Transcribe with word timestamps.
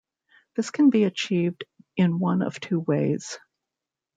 This 0.55 0.71
can 0.71 0.89
be 0.89 1.03
achieved 1.03 1.63
in 1.95 2.17
one 2.17 2.41
of 2.41 2.59
two 2.59 2.79
ways. 2.79 3.37